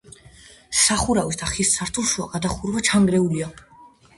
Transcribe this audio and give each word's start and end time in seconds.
სახურავის 0.83 1.37
და 1.43 1.51
ხის 1.51 1.75
სართულშუა 1.75 2.27
გადახურვა 2.33 2.85
ჩანგრეულია. 2.89 3.53